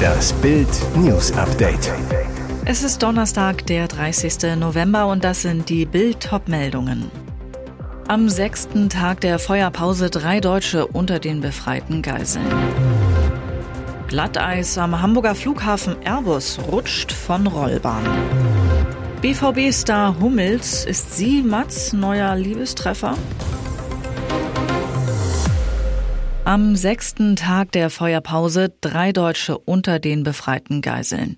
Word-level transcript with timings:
Das 0.00 0.32
Bild 0.34 0.68
News 0.96 1.32
Update. 1.32 1.92
Es 2.64 2.82
ist 2.82 3.02
Donnerstag, 3.02 3.66
der 3.66 3.88
30. 3.88 4.56
November 4.56 5.06
und 5.06 5.24
das 5.24 5.42
sind 5.42 5.68
die 5.68 5.86
Bild 5.86 6.30
meldungen 6.46 7.10
Am 8.08 8.28
sechsten 8.28 8.88
Tag 8.88 9.20
der 9.20 9.38
Feuerpause 9.38 10.10
drei 10.10 10.40
Deutsche 10.40 10.86
unter 10.86 11.18
den 11.18 11.40
befreiten 11.40 12.02
Geiseln. 12.02 12.46
Glatteis 14.08 14.76
am 14.78 15.00
Hamburger 15.00 15.34
Flughafen 15.34 15.96
Airbus 16.02 16.58
rutscht 16.70 17.12
von 17.12 17.46
Rollbahn. 17.46 18.04
BVB-Star 19.22 20.18
Hummels 20.18 20.84
ist 20.84 21.16
sie 21.16 21.42
Mats 21.42 21.92
neuer 21.92 22.34
Liebestreffer? 22.36 23.16
Am 26.50 26.74
sechsten 26.74 27.36
Tag 27.36 27.70
der 27.70 27.90
Feuerpause 27.90 28.72
drei 28.80 29.12
Deutsche 29.12 29.56
unter 29.56 30.00
den 30.00 30.24
befreiten 30.24 30.80
Geiseln. 30.82 31.36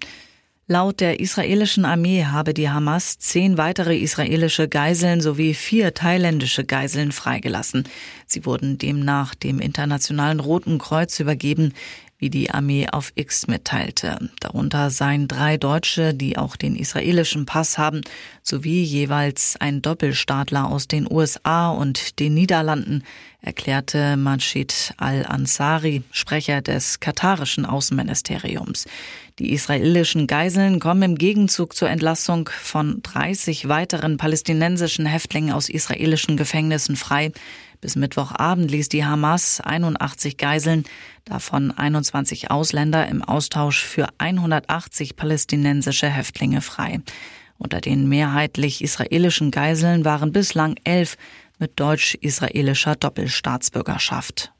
Laut 0.66 1.00
der 1.00 1.20
israelischen 1.20 1.84
Armee 1.84 2.24
habe 2.24 2.54
die 2.54 2.70
Hamas 2.70 3.18
zehn 3.18 3.58
weitere 3.58 3.94
israelische 3.94 4.68
Geiseln 4.68 5.20
sowie 5.20 5.52
vier 5.52 5.92
thailändische 5.92 6.64
Geiseln 6.64 7.12
freigelassen. 7.12 7.86
Sie 8.26 8.46
wurden 8.46 8.78
demnach 8.78 9.34
dem 9.34 9.60
Internationalen 9.60 10.40
Roten 10.40 10.78
Kreuz 10.78 11.20
übergeben 11.20 11.74
wie 12.22 12.30
die 12.30 12.52
Armee 12.52 12.86
auf 12.88 13.10
X 13.16 13.48
mitteilte. 13.48 14.30
Darunter 14.38 14.90
seien 14.90 15.26
drei 15.26 15.56
Deutsche, 15.56 16.14
die 16.14 16.38
auch 16.38 16.54
den 16.54 16.76
israelischen 16.76 17.46
Pass 17.46 17.78
haben, 17.78 18.02
sowie 18.44 18.84
jeweils 18.84 19.56
ein 19.58 19.82
Doppelstaatler 19.82 20.70
aus 20.70 20.86
den 20.86 21.10
USA 21.10 21.70
und 21.70 22.20
den 22.20 22.34
Niederlanden, 22.34 23.02
erklärte 23.40 24.16
Majid 24.16 24.94
al-Ansari, 24.98 26.04
Sprecher 26.12 26.62
des 26.62 27.00
katarischen 27.00 27.66
Außenministeriums. 27.66 28.86
Die 29.40 29.52
israelischen 29.52 30.28
Geiseln 30.28 30.78
kommen 30.78 31.02
im 31.02 31.18
Gegenzug 31.18 31.74
zur 31.74 31.90
Entlassung 31.90 32.48
von 32.62 33.02
30 33.02 33.66
weiteren 33.66 34.16
palästinensischen 34.16 35.06
Häftlingen 35.06 35.52
aus 35.52 35.68
israelischen 35.68 36.36
Gefängnissen 36.36 36.94
frei. 36.94 37.32
Bis 37.82 37.96
Mittwochabend 37.96 38.70
ließ 38.70 38.88
die 38.90 39.04
Hamas 39.04 39.60
81 39.60 40.36
Geiseln, 40.36 40.84
davon 41.24 41.72
21 41.72 42.48
Ausländer 42.48 43.08
im 43.08 43.22
Austausch 43.24 43.82
für 43.82 44.06
180 44.18 45.16
palästinensische 45.16 46.08
Häftlinge 46.08 46.60
frei. 46.60 47.00
Unter 47.58 47.80
den 47.80 48.08
mehrheitlich 48.08 48.82
israelischen 48.84 49.50
Geiseln 49.50 50.04
waren 50.04 50.30
bislang 50.30 50.76
elf 50.84 51.16
mit 51.58 51.80
deutsch-israelischer 51.80 52.94
Doppelstaatsbürgerschaft. 52.94 54.52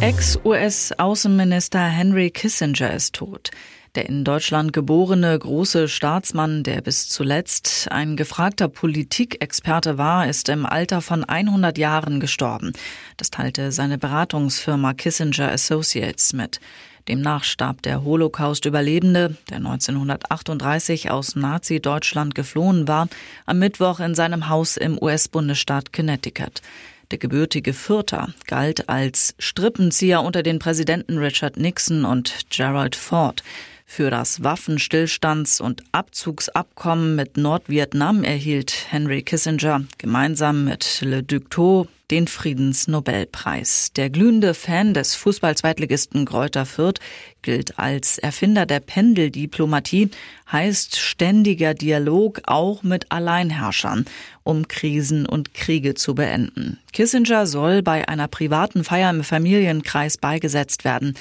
Ex-US-Außenminister 0.00 1.84
Henry 1.84 2.30
Kissinger 2.30 2.92
ist 2.92 3.14
tot. 3.14 3.52
Der 3.98 4.08
in 4.08 4.22
Deutschland 4.22 4.72
geborene 4.72 5.36
große 5.36 5.88
Staatsmann, 5.88 6.62
der 6.62 6.82
bis 6.82 7.08
zuletzt 7.08 7.88
ein 7.90 8.16
gefragter 8.16 8.68
Politikexperte 8.68 9.98
war, 9.98 10.28
ist 10.28 10.48
im 10.50 10.66
Alter 10.66 11.00
von 11.00 11.24
100 11.24 11.76
Jahren 11.78 12.20
gestorben. 12.20 12.74
Das 13.16 13.30
teilte 13.30 13.72
seine 13.72 13.98
Beratungsfirma 13.98 14.94
Kissinger 14.94 15.50
Associates 15.50 16.32
mit. 16.32 16.60
Demnach 17.08 17.42
starb 17.42 17.82
der 17.82 18.04
Holocaust-Überlebende, 18.04 19.36
der 19.50 19.56
1938 19.56 21.10
aus 21.10 21.34
Nazi-Deutschland 21.34 22.36
geflohen 22.36 22.86
war, 22.86 23.08
am 23.46 23.58
Mittwoch 23.58 23.98
in 23.98 24.14
seinem 24.14 24.48
Haus 24.48 24.76
im 24.76 24.96
US-Bundesstaat 25.02 25.92
Connecticut. 25.92 26.62
Der 27.10 27.18
gebürtige 27.18 27.72
Fürther 27.72 28.28
galt 28.46 28.88
als 28.88 29.34
Strippenzieher 29.40 30.22
unter 30.22 30.44
den 30.44 30.60
Präsidenten 30.60 31.18
Richard 31.18 31.56
Nixon 31.56 32.04
und 32.04 32.46
Gerald 32.50 32.94
Ford. 32.94 33.42
Für 33.90 34.10
das 34.10 34.42
Waffenstillstands- 34.42 35.62
und 35.62 35.82
Abzugsabkommen 35.92 37.16
mit 37.16 37.38
Nordvietnam 37.38 38.22
erhielt 38.22 38.86
Henry 38.90 39.22
Kissinger 39.22 39.82
gemeinsam 39.96 40.66
mit 40.66 41.00
Le 41.00 41.22
Duc 41.22 41.50
Tho 41.50 41.88
den 42.10 42.26
Friedensnobelpreis. 42.26 43.92
Der 43.94 44.10
glühende 44.10 44.54
Fan 44.54 44.94
des 44.94 45.14
Fußball-Zweitligisten 45.14 46.24
Kräuter 46.24 46.64
Fürth 46.64 47.00
gilt 47.42 47.78
als 47.78 48.18
Erfinder 48.18 48.66
der 48.66 48.80
Pendeldiplomatie, 48.80 50.10
heißt 50.50 50.98
ständiger 50.98 51.74
Dialog 51.74 52.40
auch 52.46 52.82
mit 52.82 53.12
Alleinherrschern, 53.12 54.06
um 54.42 54.68
Krisen 54.68 55.26
und 55.26 55.52
Kriege 55.54 55.94
zu 55.94 56.14
beenden. 56.14 56.78
Kissinger 56.92 57.46
soll 57.46 57.82
bei 57.82 58.08
einer 58.08 58.28
privaten 58.28 58.84
Feier 58.84 59.10
im 59.10 59.22
Familienkreis 59.22 60.16
beigesetzt 60.16 60.84
werden. 60.84 61.14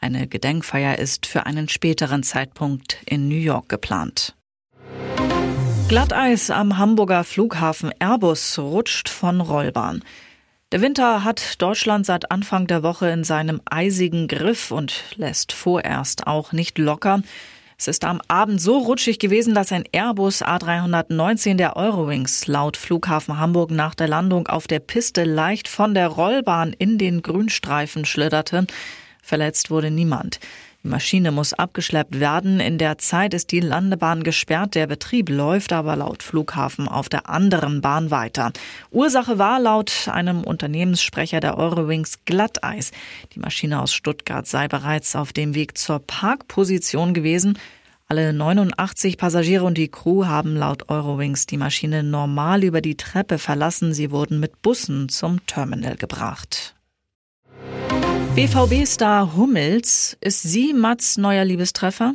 Eine 0.00 0.26
Gedenkfeier 0.26 0.98
ist 0.98 1.24
für 1.24 1.46
einen 1.46 1.68
späteren 1.70 2.22
Zeitpunkt 2.22 2.98
in 3.06 3.28
New 3.28 3.36
York 3.36 3.70
geplant. 3.70 4.34
Glatteis 5.88 6.50
am 6.50 6.78
Hamburger 6.78 7.24
Flughafen 7.24 7.90
Airbus 7.98 8.58
rutscht 8.58 9.08
von 9.08 9.40
Rollbahn. 9.40 10.02
Der 10.74 10.80
Winter 10.80 11.22
hat 11.22 11.62
Deutschland 11.62 12.04
seit 12.04 12.32
Anfang 12.32 12.66
der 12.66 12.82
Woche 12.82 13.08
in 13.08 13.22
seinem 13.22 13.60
eisigen 13.64 14.26
Griff 14.26 14.72
und 14.72 15.04
lässt 15.14 15.52
vorerst 15.52 16.26
auch 16.26 16.50
nicht 16.50 16.78
locker. 16.78 17.22
Es 17.78 17.86
ist 17.86 18.04
am 18.04 18.20
Abend 18.26 18.60
so 18.60 18.78
rutschig 18.78 19.20
gewesen, 19.20 19.54
dass 19.54 19.70
ein 19.70 19.84
Airbus 19.92 20.42
A319 20.42 21.54
der 21.54 21.76
Eurowings 21.76 22.48
laut 22.48 22.76
Flughafen 22.76 23.38
Hamburg 23.38 23.70
nach 23.70 23.94
der 23.94 24.08
Landung 24.08 24.48
auf 24.48 24.66
der 24.66 24.80
Piste 24.80 25.22
leicht 25.22 25.68
von 25.68 25.94
der 25.94 26.08
Rollbahn 26.08 26.72
in 26.72 26.98
den 26.98 27.22
Grünstreifen 27.22 28.04
schlitterte. 28.04 28.66
Verletzt 29.22 29.70
wurde 29.70 29.92
niemand. 29.92 30.40
Die 30.84 30.90
Maschine 30.90 31.32
muss 31.32 31.54
abgeschleppt 31.54 32.20
werden. 32.20 32.60
In 32.60 32.76
der 32.76 32.98
Zeit 32.98 33.32
ist 33.32 33.52
die 33.52 33.60
Landebahn 33.60 34.22
gesperrt. 34.22 34.74
Der 34.74 34.86
Betrieb 34.86 35.30
läuft 35.30 35.72
aber 35.72 35.96
laut 35.96 36.22
Flughafen 36.22 36.88
auf 36.88 37.08
der 37.08 37.26
anderen 37.26 37.80
Bahn 37.80 38.10
weiter. 38.10 38.52
Ursache 38.90 39.38
war 39.38 39.58
laut 39.58 40.10
einem 40.12 40.44
Unternehmenssprecher 40.44 41.40
der 41.40 41.56
Eurowings 41.56 42.26
Glatteis. 42.26 42.90
Die 43.32 43.40
Maschine 43.40 43.80
aus 43.80 43.94
Stuttgart 43.94 44.46
sei 44.46 44.68
bereits 44.68 45.16
auf 45.16 45.32
dem 45.32 45.54
Weg 45.54 45.78
zur 45.78 46.00
Parkposition 46.00 47.14
gewesen. 47.14 47.58
Alle 48.06 48.34
89 48.34 49.16
Passagiere 49.16 49.64
und 49.64 49.78
die 49.78 49.88
Crew 49.88 50.26
haben 50.26 50.54
laut 50.54 50.90
Eurowings 50.90 51.46
die 51.46 51.56
Maschine 51.56 52.02
normal 52.02 52.62
über 52.62 52.82
die 52.82 52.98
Treppe 52.98 53.38
verlassen. 53.38 53.94
Sie 53.94 54.10
wurden 54.10 54.38
mit 54.38 54.60
Bussen 54.60 55.08
zum 55.08 55.46
Terminal 55.46 55.96
gebracht. 55.96 56.74
BVB-Star 58.34 59.36
Hummels, 59.36 60.16
ist 60.20 60.42
sie 60.42 60.72
Mats 60.72 61.16
neuer 61.16 61.44
Liebestreffer? 61.44 62.14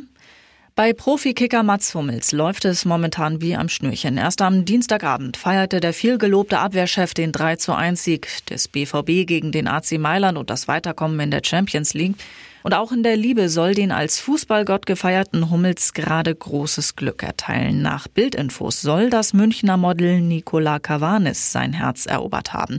Bei 0.76 0.92
Profikicker 0.92 1.62
Mats 1.62 1.94
Hummels 1.94 2.32
läuft 2.32 2.66
es 2.66 2.84
momentan 2.84 3.40
wie 3.40 3.56
am 3.56 3.70
Schnürchen. 3.70 4.18
Erst 4.18 4.42
am 4.42 4.66
Dienstagabend 4.66 5.38
feierte 5.38 5.80
der 5.80 5.94
vielgelobte 5.94 6.58
Abwehrchef 6.58 7.14
den 7.14 7.32
3 7.32 7.56
zu 7.56 7.72
1 7.72 8.04
Sieg 8.04 8.28
des 8.50 8.68
BVB 8.68 9.26
gegen 9.26 9.50
den 9.50 9.66
AC 9.66 9.92
Mailand 9.92 10.36
und 10.36 10.50
das 10.50 10.68
Weiterkommen 10.68 11.18
in 11.20 11.30
der 11.30 11.40
Champions 11.42 11.94
League. 11.94 12.16
Und 12.62 12.74
auch 12.74 12.92
in 12.92 13.02
der 13.02 13.16
Liebe 13.16 13.48
soll 13.48 13.74
den 13.74 13.90
als 13.90 14.20
Fußballgott 14.20 14.84
gefeierten 14.84 15.48
Hummels 15.48 15.94
gerade 15.94 16.34
großes 16.34 16.96
Glück 16.96 17.22
erteilen. 17.22 17.80
Nach 17.80 18.08
Bildinfos 18.08 18.82
soll 18.82 19.08
das 19.08 19.32
Münchner 19.32 19.78
Model 19.78 20.20
Nicola 20.20 20.80
Cavanis 20.80 21.50
sein 21.50 21.72
Herz 21.72 22.04
erobert 22.04 22.52
haben. 22.52 22.76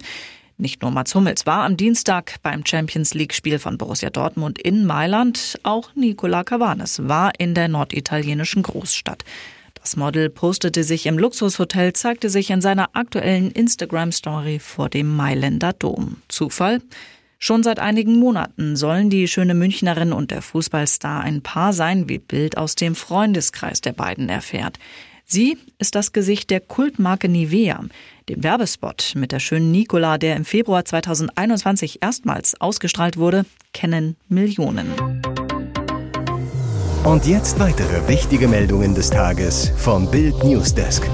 Nicht 0.61 0.83
nur 0.83 0.91
Mats 0.91 1.15
Hummels 1.15 1.47
war 1.47 1.63
am 1.63 1.75
Dienstag 1.75 2.35
beim 2.43 2.63
Champions 2.63 3.15
League-Spiel 3.15 3.57
von 3.57 3.79
Borussia 3.79 4.11
Dortmund 4.11 4.59
in 4.59 4.85
Mailand, 4.85 5.59
auch 5.63 5.89
Nicola 5.95 6.43
Cavanes 6.43 7.07
war 7.07 7.31
in 7.39 7.55
der 7.55 7.67
norditalienischen 7.67 8.61
Großstadt. 8.61 9.25
Das 9.73 9.95
Model 9.95 10.29
postete 10.29 10.83
sich 10.83 11.07
im 11.07 11.17
Luxushotel, 11.17 11.93
zeigte 11.93 12.29
sich 12.29 12.51
in 12.51 12.61
seiner 12.61 12.89
aktuellen 12.93 13.49
Instagram-Story 13.49 14.59
vor 14.59 14.87
dem 14.87 15.15
Mailänder 15.15 15.73
Dom. 15.73 16.17
Zufall? 16.27 16.83
Schon 17.39 17.63
seit 17.63 17.79
einigen 17.79 18.19
Monaten 18.19 18.75
sollen 18.75 19.09
die 19.09 19.27
schöne 19.27 19.55
Münchnerin 19.55 20.13
und 20.13 20.29
der 20.29 20.43
Fußballstar 20.43 21.21
ein 21.21 21.41
Paar 21.41 21.73
sein, 21.73 22.07
wie 22.07 22.19
Bild 22.19 22.55
aus 22.55 22.75
dem 22.75 22.93
Freundeskreis 22.93 23.81
der 23.81 23.93
beiden 23.93 24.29
erfährt. 24.29 24.77
Sie 25.33 25.57
ist 25.79 25.95
das 25.95 26.11
Gesicht 26.11 26.49
der 26.49 26.59
Kultmarke 26.59 27.29
Nivea. 27.29 27.85
Den 28.27 28.43
Werbespot 28.43 29.13
mit 29.15 29.31
der 29.31 29.39
schönen 29.39 29.71
Nicola, 29.71 30.17
der 30.17 30.35
im 30.35 30.43
Februar 30.43 30.83
2021 30.83 31.99
erstmals 32.03 32.59
ausgestrahlt 32.59 33.15
wurde, 33.15 33.45
kennen 33.71 34.17
Millionen. 34.27 34.87
Und 37.05 37.25
jetzt 37.25 37.61
weitere 37.61 38.09
wichtige 38.09 38.49
Meldungen 38.49 38.93
des 38.93 39.09
Tages 39.09 39.71
vom 39.77 40.11
Bild 40.11 40.43
Newsdesk. 40.43 41.09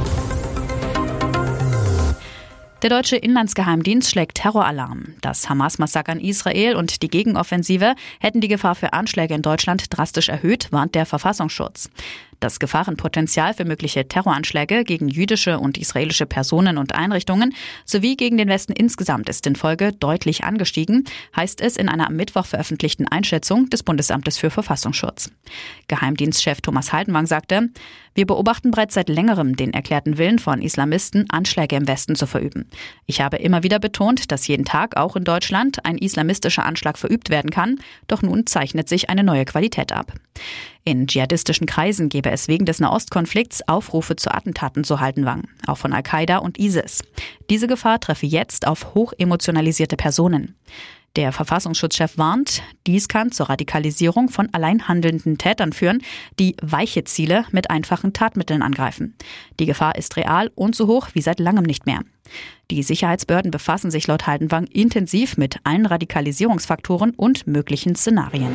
Der 2.84 2.92
deutsche 2.92 3.18
Inlandsgeheimdienst 3.18 4.12
schlägt 4.12 4.36
Terroralarm. 4.36 5.16
Das 5.22 5.50
Hamas-Massaker 5.50 6.14
in 6.14 6.20
Israel 6.20 6.76
und 6.76 7.02
die 7.02 7.08
Gegenoffensive 7.08 7.96
hätten 8.20 8.40
die 8.40 8.48
Gefahr 8.48 8.76
für 8.76 8.94
Anschläge 8.94 9.34
in 9.34 9.42
Deutschland 9.42 9.86
drastisch 9.90 10.30
erhöht, 10.30 10.72
warnt 10.72 10.94
der 10.94 11.08
Verfassungsschutz. 11.08 11.90
Das 12.40 12.60
Gefahrenpotenzial 12.60 13.54
für 13.56 13.66
mögliche 13.66 14.08
Terroranschläge 14.08 14.84
gegen 14.84 15.08
jüdische 15.08 15.60
und 15.60 15.78
israelische 15.78 16.28
Personen 16.28 16.78
und 16.78 16.94
Einrichtungen 16.94 17.56
sowie 17.84 18.16
gegen 18.16 18.38
den 18.38 18.48
Westen 18.48 18.74
insgesamt 18.74 19.28
ist 19.28 19.48
in 19.48 19.56
Folge 19.56 19.92
deutlich 19.92 20.44
angestiegen, 20.44 21.06
heißt 21.36 21.62
es 21.62 21.78
in 21.78 21.90
einer 21.90 22.08
am 22.08 22.16
Mittwoch 22.16 22.46
veröffentlichten 22.46 23.08
Einschätzung 23.08 23.70
des 23.70 23.82
Bundesamtes 23.82 24.38
für 24.38 24.52
Verfassungsschutz. 24.52 25.32
Geheimdienstchef 25.88 26.62
Thomas 26.62 26.94
Haldenwang 26.94 27.26
sagte, 27.26 27.70
wir 28.14 28.26
beobachten 28.26 28.72
bereits 28.72 28.96
seit 28.96 29.10
längerem 29.10 29.56
den 29.56 29.74
erklärten 29.74 30.18
Willen 30.18 30.40
von 30.40 30.62
Islamisten, 30.62 31.30
Anschläge 31.30 31.76
im 31.76 31.88
Westen 31.88 32.16
zu 32.16 32.26
verüben. 32.26 32.68
Ich 33.06 33.22
habe 33.22 33.38
immer 33.38 33.62
wieder 33.62 33.78
betont, 33.78 34.32
dass 34.32 34.48
jeden 34.48 34.66
Tag 34.66 34.98
auch 34.98 35.16
in 35.16 35.24
Deutschland 35.24 35.86
ein 35.86 36.00
islamistischer 36.00 36.66
Anschlag 36.66 36.98
verübt 36.98 37.30
werden 37.30 37.52
kann, 37.52 37.80
doch 38.08 38.24
nun 38.24 38.48
zeichnet 38.48 38.90
sich 38.90 39.12
eine 39.12 39.24
neue 39.24 39.46
Qualität 39.46 39.92
ab. 39.92 40.14
In 40.88 41.06
dschihadistischen 41.06 41.68
Kreisen 41.68 42.08
gebe 42.08 42.32
es 42.32 42.48
wegen 42.48 42.66
des 42.66 42.80
Nahostkonflikts 42.80 43.68
Aufrufe 43.68 44.16
zu 44.16 44.34
Attentaten 44.34 44.86
zu 44.86 45.02
Haltenwang, 45.02 45.50
auch 45.66 45.78
von 45.78 45.92
Al-Qaida 45.92 46.38
und 46.38 46.58
ISIS. 46.58 47.04
Diese 47.50 47.68
Gefahr 47.68 48.00
treffe 48.00 48.26
jetzt 48.26 48.66
auf 48.66 48.96
hochemotionalisierte 48.96 49.98
Personen. 49.98 50.56
Der 51.18 51.34
Verfassungsschutzchef 51.34 52.18
warnt, 52.18 52.64
dies 52.86 53.10
kann 53.10 53.34
zur 53.34 53.50
Radikalisierung 53.50 54.30
von 54.30 54.48
allein 54.54 54.88
handelnden 54.88 55.38
Tätern 55.38 55.74
führen, 55.74 56.02
die 56.40 56.56
weiche 56.62 57.04
Ziele 57.04 57.44
mit 57.52 57.70
einfachen 57.70 58.14
Tatmitteln 58.14 58.62
angreifen. 58.62 59.14
Die 59.60 59.66
Gefahr 59.66 59.98
ist 59.98 60.16
real 60.16 60.52
und 60.56 60.74
so 60.74 60.88
hoch 60.88 61.10
wie 61.12 61.22
seit 61.22 61.42
langem 61.42 61.66
nicht 61.66 61.86
mehr. 61.86 62.00
Die 62.72 62.82
Sicherheitsbehörden 62.82 63.52
befassen 63.52 63.92
sich 63.92 64.08
laut 64.08 64.26
Haldenwang 64.26 64.68
intensiv 64.68 65.36
mit 65.36 65.58
allen 65.66 65.86
Radikalisierungsfaktoren 65.86 67.12
und 67.12 67.46
möglichen 67.46 67.98
Szenarien. 67.98 68.52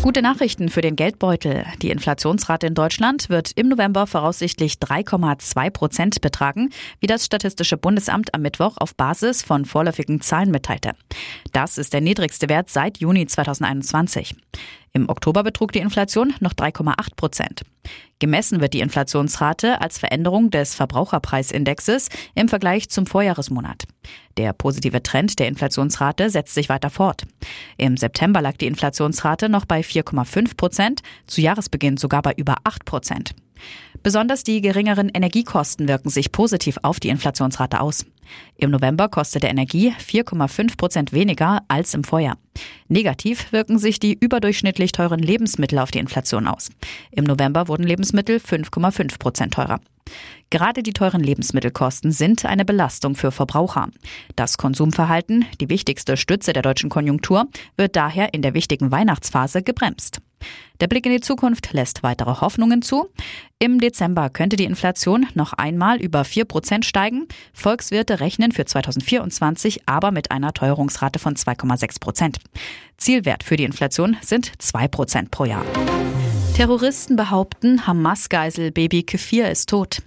Gute 0.00 0.22
Nachrichten 0.22 0.68
für 0.68 0.80
den 0.80 0.94
Geldbeutel. 0.94 1.66
Die 1.82 1.90
Inflationsrate 1.90 2.68
in 2.68 2.74
Deutschland 2.74 3.28
wird 3.30 3.50
im 3.56 3.68
November 3.68 4.06
voraussichtlich 4.06 4.74
3,2 4.74 5.70
Prozent 5.70 6.20
betragen, 6.20 6.70
wie 7.00 7.08
das 7.08 7.24
Statistische 7.24 7.76
Bundesamt 7.76 8.32
am 8.32 8.42
Mittwoch 8.42 8.76
auf 8.78 8.94
Basis 8.94 9.42
von 9.42 9.64
vorläufigen 9.64 10.20
Zahlen 10.20 10.52
mitteilte. 10.52 10.92
Das 11.52 11.78
ist 11.78 11.92
der 11.92 12.00
niedrigste 12.00 12.48
Wert 12.48 12.70
seit 12.70 12.98
Juni 12.98 13.26
2021. 13.26 14.36
Im 14.98 15.08
Oktober 15.08 15.44
betrug 15.44 15.70
die 15.70 15.78
Inflation 15.78 16.34
noch 16.40 16.54
3,8 16.54 17.14
Prozent. 17.14 17.62
Gemessen 18.18 18.60
wird 18.60 18.74
die 18.74 18.80
Inflationsrate 18.80 19.80
als 19.80 19.96
Veränderung 19.96 20.50
des 20.50 20.74
Verbraucherpreisindexes 20.74 22.08
im 22.34 22.48
Vergleich 22.48 22.88
zum 22.88 23.06
Vorjahresmonat. 23.06 23.84
Der 24.38 24.52
positive 24.52 25.00
Trend 25.00 25.38
der 25.38 25.46
Inflationsrate 25.46 26.30
setzt 26.30 26.52
sich 26.52 26.68
weiter 26.68 26.90
fort. 26.90 27.22
Im 27.76 27.96
September 27.96 28.42
lag 28.42 28.56
die 28.56 28.66
Inflationsrate 28.66 29.48
noch 29.48 29.66
bei 29.66 29.82
4,5 29.82 30.56
Prozent, 30.56 31.02
zu 31.28 31.40
Jahresbeginn 31.40 31.96
sogar 31.96 32.22
bei 32.22 32.32
über 32.36 32.56
8 32.64 32.84
Prozent. 32.84 33.36
Besonders 34.02 34.44
die 34.44 34.60
geringeren 34.60 35.08
Energiekosten 35.08 35.88
wirken 35.88 36.10
sich 36.10 36.32
positiv 36.32 36.78
auf 36.82 37.00
die 37.00 37.08
Inflationsrate 37.08 37.80
aus. 37.80 38.06
Im 38.56 38.70
November 38.70 39.08
kostete 39.08 39.46
Energie 39.46 39.92
4,5 39.92 40.76
Prozent 40.76 41.12
weniger 41.12 41.62
als 41.68 41.94
im 41.94 42.04
Vorjahr. 42.04 42.36
Negativ 42.88 43.52
wirken 43.52 43.78
sich 43.78 44.00
die 44.00 44.16
überdurchschnittlich 44.18 44.92
teuren 44.92 45.20
Lebensmittel 45.20 45.78
auf 45.78 45.90
die 45.90 45.98
Inflation 45.98 46.46
aus. 46.46 46.70
Im 47.10 47.24
November 47.24 47.68
wurden 47.68 47.84
Lebensmittel 47.84 48.38
5,5 48.38 49.18
Prozent 49.18 49.54
teurer. 49.54 49.80
Gerade 50.50 50.82
die 50.82 50.92
teuren 50.92 51.22
Lebensmittelkosten 51.22 52.10
sind 52.10 52.44
eine 52.44 52.64
Belastung 52.64 53.14
für 53.14 53.30
Verbraucher. 53.30 53.88
Das 54.36 54.56
Konsumverhalten, 54.56 55.44
die 55.60 55.68
wichtigste 55.68 56.16
Stütze 56.16 56.52
der 56.52 56.62
deutschen 56.62 56.90
Konjunktur, 56.90 57.46
wird 57.76 57.96
daher 57.96 58.32
in 58.32 58.42
der 58.42 58.54
wichtigen 58.54 58.90
Weihnachtsphase 58.90 59.62
gebremst. 59.62 60.20
Der 60.80 60.86
Blick 60.86 61.04
in 61.06 61.12
die 61.12 61.20
Zukunft 61.20 61.72
lässt 61.72 62.02
weitere 62.02 62.40
Hoffnungen 62.40 62.82
zu. 62.82 63.08
Im 63.58 63.80
Dezember 63.80 64.30
könnte 64.30 64.56
die 64.56 64.64
Inflation 64.64 65.26
noch 65.34 65.52
einmal 65.52 66.00
über 66.00 66.24
4 66.24 66.44
Prozent 66.44 66.84
steigen. 66.84 67.26
Volkswirte 67.52 68.20
rechnen 68.20 68.52
für 68.52 68.64
2024 68.64 69.88
aber 69.88 70.12
mit 70.12 70.30
einer 70.30 70.52
Teuerungsrate 70.52 71.18
von 71.18 71.34
2,6 71.34 72.00
Prozent. 72.00 72.38
Zielwert 72.96 73.42
für 73.42 73.56
die 73.56 73.64
Inflation 73.64 74.16
sind 74.22 74.52
2 74.58 74.88
Prozent 74.88 75.30
pro 75.30 75.44
Jahr. 75.44 75.64
Terroristen 76.58 77.14
behaupten, 77.14 77.86
Hamas-Geisel 77.86 78.72
Baby 78.72 79.04
Kefir 79.04 79.48
ist 79.48 79.68
tot. 79.68 80.02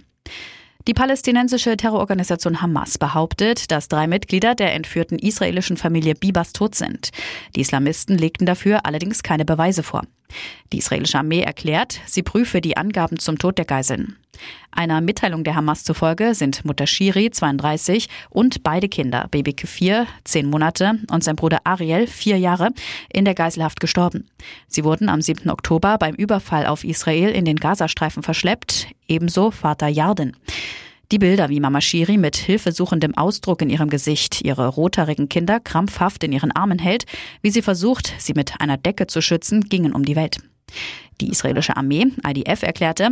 Die 0.88 0.94
palästinensische 0.94 1.76
Terrororganisation 1.76 2.60
Hamas 2.60 2.98
behauptet, 2.98 3.70
dass 3.70 3.88
drei 3.88 4.06
Mitglieder 4.06 4.54
der 4.54 4.74
entführten 4.74 5.18
israelischen 5.18 5.76
Familie 5.76 6.14
Bibas 6.14 6.52
tot 6.52 6.74
sind. 6.74 7.10
Die 7.54 7.60
Islamisten 7.60 8.18
legten 8.18 8.46
dafür 8.46 8.84
allerdings 8.84 9.22
keine 9.22 9.44
Beweise 9.44 9.82
vor. 9.82 10.02
Die 10.72 10.78
israelische 10.78 11.18
Armee 11.18 11.42
erklärt, 11.42 12.00
sie 12.06 12.22
prüfe 12.22 12.60
die 12.60 12.76
Angaben 12.76 13.18
zum 13.18 13.38
Tod 13.38 13.58
der 13.58 13.66
Geiseln. 13.66 14.16
Einer 14.70 15.02
Mitteilung 15.02 15.44
der 15.44 15.54
Hamas 15.54 15.84
zufolge 15.84 16.34
sind 16.34 16.64
Mutter 16.64 16.86
Shiri, 16.86 17.30
32, 17.30 18.08
und 18.30 18.62
beide 18.62 18.88
Kinder, 18.88 19.28
Baby 19.30 19.52
Kefir, 19.52 20.06
10 20.24 20.48
Monate, 20.48 20.98
und 21.10 21.22
sein 21.22 21.36
Bruder 21.36 21.58
Ariel, 21.64 22.06
4 22.06 22.38
Jahre, 22.38 22.70
in 23.12 23.26
der 23.26 23.34
Geiselhaft 23.34 23.78
gestorben. 23.78 24.26
Sie 24.68 24.84
wurden 24.84 25.10
am 25.10 25.20
7. 25.20 25.50
Oktober 25.50 25.98
beim 25.98 26.14
Überfall 26.14 26.66
auf 26.66 26.82
Israel 26.82 27.28
in 27.28 27.44
den 27.44 27.56
Gazastreifen 27.56 28.22
verschleppt, 28.22 28.88
ebenso 29.06 29.50
Vater 29.50 29.88
Yarden. 29.88 30.34
Die 31.12 31.18
Bilder, 31.18 31.50
wie 31.50 31.60
Mama 31.60 31.82
Shiri 31.82 32.16
mit 32.16 32.36
hilfesuchendem 32.36 33.14
Ausdruck 33.14 33.60
in 33.60 33.68
ihrem 33.68 33.90
Gesicht 33.90 34.40
ihre 34.40 34.66
rothaarigen 34.66 35.28
Kinder 35.28 35.60
krampfhaft 35.60 36.24
in 36.24 36.32
ihren 36.32 36.52
Armen 36.52 36.78
hält, 36.78 37.04
wie 37.42 37.50
sie 37.50 37.60
versucht, 37.60 38.14
sie 38.16 38.32
mit 38.32 38.62
einer 38.62 38.78
Decke 38.78 39.06
zu 39.06 39.20
schützen, 39.20 39.60
gingen 39.60 39.92
um 39.92 40.06
die 40.06 40.16
Welt. 40.16 40.38
Die 41.20 41.28
israelische 41.28 41.76
Armee, 41.76 42.06
IDF, 42.26 42.62
erklärte, 42.62 43.10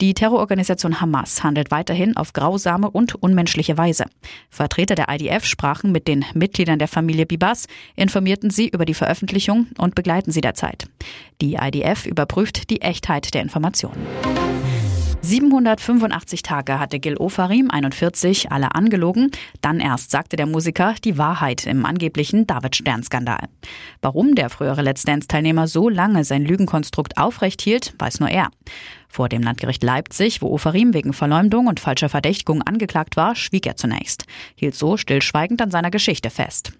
die 0.00 0.12
Terrororganisation 0.12 1.00
Hamas 1.00 1.44
handelt 1.44 1.70
weiterhin 1.70 2.16
auf 2.16 2.32
grausame 2.32 2.90
und 2.90 3.14
unmenschliche 3.14 3.78
Weise. 3.78 4.06
Vertreter 4.50 4.96
der 4.96 5.06
IDF 5.08 5.44
sprachen 5.44 5.92
mit 5.92 6.08
den 6.08 6.24
Mitgliedern 6.34 6.80
der 6.80 6.88
Familie 6.88 7.26
Bibas, 7.26 7.68
informierten 7.94 8.50
sie 8.50 8.66
über 8.66 8.84
die 8.86 8.94
Veröffentlichung 8.94 9.68
und 9.78 9.94
begleiten 9.94 10.32
sie 10.32 10.40
derzeit. 10.40 10.88
Die 11.40 11.54
IDF 11.54 12.06
überprüft 12.06 12.70
die 12.70 12.82
Echtheit 12.82 13.34
der 13.34 13.42
Informationen. 13.42 14.04
785 15.26 16.42
Tage 16.42 16.78
hatte 16.78 17.00
Gil 17.00 17.16
Ofarim, 17.16 17.68
41, 17.68 18.52
alle 18.52 18.76
angelogen. 18.76 19.32
Dann 19.60 19.80
erst 19.80 20.12
sagte 20.12 20.36
der 20.36 20.46
Musiker 20.46 20.94
die 21.02 21.18
Wahrheit 21.18 21.66
im 21.66 21.84
angeblichen 21.84 22.46
David-Stern-Skandal. 22.46 23.48
Warum 24.00 24.36
der 24.36 24.50
frühere 24.50 24.82
Let's 24.82 25.02
Dance-Teilnehmer 25.02 25.66
so 25.66 25.88
lange 25.88 26.22
sein 26.22 26.44
Lügenkonstrukt 26.44 27.18
aufrecht 27.18 27.60
hielt, 27.60 27.92
weiß 27.98 28.20
nur 28.20 28.28
er. 28.28 28.50
Vor 29.08 29.28
dem 29.28 29.42
Landgericht 29.42 29.82
Leipzig, 29.82 30.42
wo 30.42 30.50
Ofarim 30.52 30.94
wegen 30.94 31.12
Verleumdung 31.12 31.66
und 31.66 31.80
falscher 31.80 32.08
Verdächtigung 32.08 32.62
angeklagt 32.62 33.16
war, 33.16 33.34
schwieg 33.34 33.66
er 33.66 33.74
zunächst, 33.74 34.26
hielt 34.54 34.76
so 34.76 34.96
stillschweigend 34.96 35.60
an 35.60 35.72
seiner 35.72 35.90
Geschichte 35.90 36.30
fest. 36.30 36.72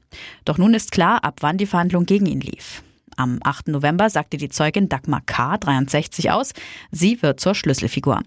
Doch 0.45 0.57
nun 0.57 0.73
ist 0.73 0.93
klar, 0.93 1.25
ab 1.25 1.39
wann 1.41 1.59
die 1.59 1.67
Verhandlung 1.67 2.07
gegen 2.07 2.27
ihn 2.27 2.41
lief. 2.41 2.85
Am 3.17 3.41
8. 3.43 3.69
November 3.69 4.09
sagte 4.09 4.37
die 4.37 4.51
Zeugin 4.51 4.89
Dagmar 4.89 5.23
K. 5.27 5.57
63 5.57 6.31
aus, 6.31 6.53
sie 6.93 7.23
wird 7.23 7.41
zur 7.41 7.57
Schlüsselfigur. 7.57 8.21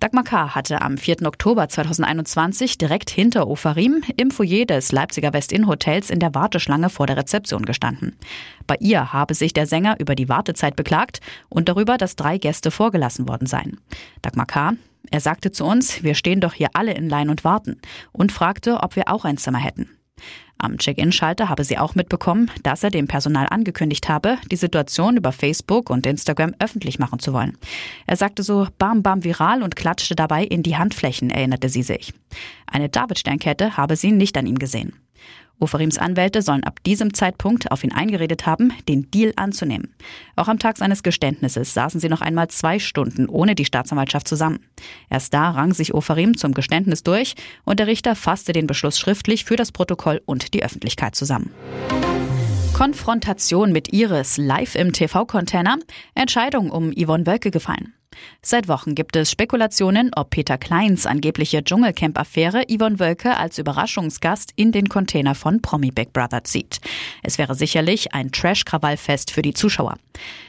Dagmar 0.00 0.24
K. 0.24 0.54
hatte 0.54 0.80
am 0.80 0.96
4. 0.96 1.26
Oktober 1.26 1.68
2021 1.68 2.78
direkt 2.78 3.10
hinter 3.10 3.48
Ofarim 3.48 4.02
im 4.16 4.30
Foyer 4.30 4.64
des 4.64 4.92
Leipziger 4.92 5.34
Westin-Hotels 5.34 6.08
in 6.08 6.20
der 6.20 6.34
Warteschlange 6.34 6.88
vor 6.88 7.06
der 7.06 7.18
Rezeption 7.18 7.66
gestanden. 7.66 8.16
Bei 8.66 8.76
ihr 8.80 9.12
habe 9.12 9.34
sich 9.34 9.52
der 9.52 9.66
Sänger 9.66 10.00
über 10.00 10.14
die 10.14 10.28
Wartezeit 10.28 10.74
beklagt 10.74 11.20
und 11.50 11.68
darüber, 11.68 11.98
dass 11.98 12.16
drei 12.16 12.38
Gäste 12.38 12.70
vorgelassen 12.70 13.28
worden 13.28 13.46
seien. 13.46 13.78
Dagmar 14.22 14.46
K. 14.46 14.72
Er 15.10 15.20
sagte 15.20 15.50
zu 15.50 15.64
uns, 15.64 16.02
wir 16.02 16.14
stehen 16.14 16.40
doch 16.40 16.54
hier 16.54 16.68
alle 16.72 16.94
in 16.94 17.08
Lein 17.08 17.28
und 17.28 17.44
warten 17.44 17.80
und 18.12 18.32
fragte, 18.32 18.82
ob 18.82 18.96
wir 18.96 19.08
auch 19.08 19.24
ein 19.24 19.36
Zimmer 19.36 19.58
hätten. 19.58 19.90
Am 20.62 20.76
Check-in-Schalter 20.76 21.48
habe 21.48 21.64
sie 21.64 21.78
auch 21.78 21.94
mitbekommen, 21.94 22.50
dass 22.62 22.82
er 22.82 22.90
dem 22.90 23.08
Personal 23.08 23.46
angekündigt 23.50 24.08
habe, 24.08 24.36
die 24.50 24.56
Situation 24.56 25.16
über 25.16 25.32
Facebook 25.32 25.88
und 25.88 26.06
Instagram 26.06 26.54
öffentlich 26.58 26.98
machen 26.98 27.18
zu 27.18 27.32
wollen. 27.32 27.56
Er 28.06 28.16
sagte 28.16 28.42
so 28.42 28.68
bam 28.78 29.02
bam 29.02 29.24
viral 29.24 29.62
und 29.62 29.74
klatschte 29.74 30.14
dabei 30.14 30.44
in 30.44 30.62
die 30.62 30.76
Handflächen, 30.76 31.30
erinnerte 31.30 31.68
sie 31.68 31.82
sich. 31.82 32.12
Eine 32.66 32.88
David-Sternkette 32.88 33.76
habe 33.76 33.96
sie 33.96 34.12
nicht 34.12 34.36
an 34.36 34.46
ihm 34.46 34.58
gesehen. 34.58 34.92
Oferims 35.60 35.98
Anwälte 35.98 36.42
sollen 36.42 36.64
ab 36.64 36.82
diesem 36.84 37.14
Zeitpunkt 37.14 37.70
auf 37.70 37.84
ihn 37.84 37.92
eingeredet 37.92 38.46
haben, 38.46 38.72
den 38.88 39.10
Deal 39.10 39.32
anzunehmen. 39.36 39.94
Auch 40.36 40.48
am 40.48 40.58
Tag 40.58 40.78
seines 40.78 41.02
Geständnisses 41.02 41.74
saßen 41.74 42.00
sie 42.00 42.08
noch 42.08 42.22
einmal 42.22 42.48
zwei 42.48 42.78
Stunden 42.78 43.28
ohne 43.28 43.54
die 43.54 43.64
Staatsanwaltschaft 43.64 44.26
zusammen. 44.26 44.60
Erst 45.08 45.32
da 45.34 45.50
rang 45.50 45.72
sich 45.72 45.94
Oferim 45.94 46.36
zum 46.36 46.54
Geständnis 46.54 47.02
durch 47.02 47.34
und 47.64 47.78
der 47.78 47.86
Richter 47.86 48.16
fasste 48.16 48.52
den 48.52 48.66
Beschluss 48.66 48.98
schriftlich 48.98 49.44
für 49.44 49.56
das 49.56 49.70
Protokoll 49.70 50.20
und 50.24 50.54
die 50.54 50.64
Öffentlichkeit 50.64 51.14
zusammen. 51.14 51.50
Konfrontation 52.72 53.72
mit 53.72 53.92
Iris 53.92 54.38
live 54.38 54.74
im 54.74 54.94
TV-Container. 54.94 55.76
Entscheidung 56.14 56.70
um 56.70 56.92
Yvonne 56.92 57.26
Wölke 57.26 57.50
gefallen. 57.50 57.92
Seit 58.42 58.68
Wochen 58.68 58.94
gibt 58.94 59.16
es 59.16 59.30
Spekulationen, 59.30 60.10
ob 60.14 60.30
Peter 60.30 60.58
Kleins 60.58 61.06
angebliche 61.06 61.62
Dschungelcamp-Affäre 61.62 62.64
Yvonne 62.68 62.98
Wölke 62.98 63.36
als 63.36 63.58
Überraschungsgast 63.58 64.52
in 64.56 64.72
den 64.72 64.88
Container 64.88 65.34
von 65.34 65.60
Promi 65.60 65.90
Big 65.90 66.12
Brother 66.12 66.44
zieht. 66.44 66.80
Es 67.22 67.38
wäre 67.38 67.54
sicherlich 67.54 68.14
ein 68.14 68.32
Trash-Krawallfest 68.32 69.30
für 69.30 69.42
die 69.42 69.54
Zuschauer. 69.54 69.96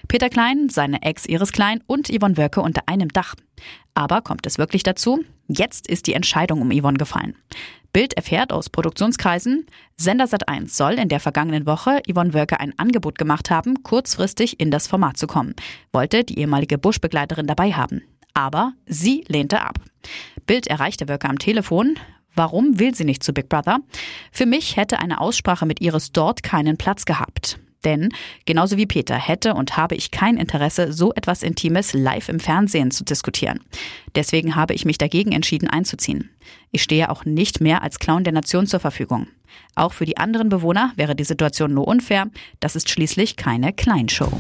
Peter 0.08 0.30
Klein, 0.30 0.70
seine 0.70 1.02
Ex 1.02 1.26
Iris 1.26 1.52
Klein 1.52 1.84
und 1.88 2.08
Yvonne 2.08 2.38
Wölke 2.38 2.62
unter 2.62 2.84
einem 2.88 3.10
Dach. 3.10 3.36
Aber 3.94 4.22
kommt 4.22 4.46
es 4.46 4.58
wirklich 4.58 4.84
dazu? 4.84 5.24
Jetzt 5.48 5.88
ist 5.88 6.08
die 6.08 6.14
Entscheidung 6.14 6.62
um 6.62 6.72
Yvonne 6.72 6.98
gefallen. 6.98 7.36
Bild 7.94 8.14
erfährt 8.14 8.54
aus 8.54 8.70
Produktionskreisen, 8.70 9.66
Sender 9.98 10.26
Sat1 10.26 10.70
soll 10.70 10.94
in 10.94 11.10
der 11.10 11.20
vergangenen 11.20 11.66
Woche 11.66 12.02
Yvonne 12.10 12.34
Wölke 12.34 12.60
ein 12.60 12.78
Angebot 12.78 13.18
gemacht 13.18 13.50
haben, 13.50 13.84
kurzfristig 13.84 14.60
in 14.60 14.72
das 14.72 14.88
Format 14.88 15.18
zu 15.18 15.28
kommen. 15.28 15.56
Wollte 15.92 16.24
die 16.24 16.40
ehemalige 16.40 16.78
Bush-Begleiterin 16.78 17.48
dabei 17.48 17.74
haben. 17.74 18.02
Aber 18.34 18.74
sie 18.86 19.26
lehnte 19.28 19.62
ab. 19.62 19.76
Bild 20.46 20.68
erreichte 20.68 21.10
Wölke 21.10 21.28
am 21.28 21.38
Telefon. 21.38 21.96
Warum 22.34 22.80
will 22.80 22.96
sie 22.96 23.04
nicht 23.04 23.24
zu 23.24 23.34
Big 23.34 23.50
Brother? 23.50 23.80
Für 24.32 24.46
mich 24.46 24.78
hätte 24.78 25.00
eine 25.00 25.20
Aussprache 25.20 25.66
mit 25.66 25.82
Iris 25.82 26.14
dort 26.14 26.44
keinen 26.44 26.78
Platz 26.78 27.04
gehabt. 27.04 27.60
Denn 27.84 28.10
genauso 28.46 28.78
wie 28.78 28.86
Peter 28.86 29.16
hätte 29.16 29.54
und 29.54 29.78
habe 29.78 29.96
ich 29.96 30.12
kein 30.12 30.38
Interesse, 30.38 30.94
so 30.94 31.14
etwas 31.14 31.44
Intimes 31.44 31.94
live 31.94 32.30
im 32.30 32.40
Fernsehen 32.40 32.92
zu 32.92 33.04
diskutieren. 33.04 33.62
Deswegen 34.16 34.56
habe 34.56 34.74
ich 34.74 34.86
mich 34.86 34.98
dagegen 34.98 35.32
entschieden 35.32 35.70
einzuziehen. 35.70 36.30
Ich 36.72 36.84
stehe 36.84 37.10
auch 37.10 37.26
nicht 37.26 37.62
mehr 37.62 37.82
als 37.82 38.00
Clown 38.00 38.24
der 38.24 38.34
Nation 38.34 38.68
zur 38.68 38.80
Verfügung. 38.80 39.28
Auch 39.76 39.94
für 39.94 40.06
die 40.06 40.18
anderen 40.18 40.50
Bewohner 40.50 40.94
wäre 40.96 41.16
die 41.16 41.24
Situation 41.24 41.74
nur 41.74 41.88
unfair. 41.88 42.28
Das 42.60 42.76
ist 42.76 42.90
schließlich 42.90 43.36
keine 43.36 43.74
Kleinshow. 43.74 44.32